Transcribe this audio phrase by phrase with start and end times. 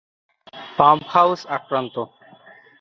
[0.77, 1.95] Pump house আক্রান্ত!